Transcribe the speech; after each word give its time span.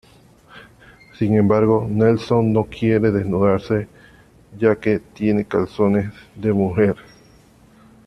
Sin 1.15 1.37
embargo, 1.37 1.85
Nelson 1.87 2.51
no 2.51 2.63
quiere 2.63 3.11
desnudarse, 3.11 3.87
ya 4.57 4.75
que 4.77 4.97
tiene 4.97 5.45
calzones 5.45 6.11
de 6.35 6.51
mujer. 6.53 6.95